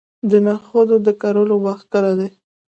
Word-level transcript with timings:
د 0.29 0.31
نخودو 0.45 0.95
د 1.05 1.07
کرلو 1.21 1.55
وخت 1.65 1.85
کله 1.93 2.11
دی؟ 2.19 2.29